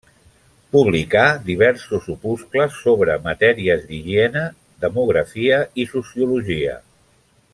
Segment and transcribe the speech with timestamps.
[0.75, 4.45] Publicà diversos opuscles sobre matèries d'higiene,
[4.87, 6.79] demografia i sociologia.